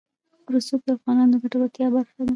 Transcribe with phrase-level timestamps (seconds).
[0.53, 2.29] رسوب د افغانانو د ګټورتیا برخه ده.